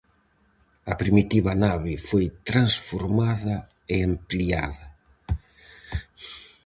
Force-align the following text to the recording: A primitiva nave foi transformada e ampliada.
A 0.91 0.93
primitiva 1.01 1.53
nave 1.65 1.93
foi 2.07 2.25
transformada 2.49 3.55
e 3.95 3.97
ampliada. 4.11 4.87